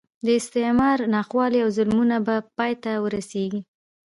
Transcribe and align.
د 0.25 0.27
استعمار 0.39 0.97
ناخوالې 1.13 1.59
او 1.63 1.69
ظلمونه 1.77 2.15
به 2.25 2.35
پای 2.57 2.73
ته 2.83 2.91
ورسېږي. 3.03 3.61